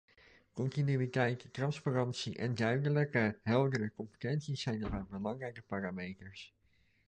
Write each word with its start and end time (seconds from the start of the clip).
Continuïteit, 0.53 1.45
transparantie 1.53 2.33
en 2.35 2.53
duidelijke, 2.55 3.39
heldere 3.43 3.91
competenties 3.95 4.61
zijn 4.61 4.79
daarbij 4.79 5.03
belangrijke 5.09 5.61
parameters. 5.61 6.53